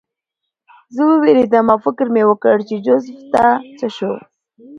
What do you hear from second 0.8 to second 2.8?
زه ووېرېدم او فکر مې وکړ چې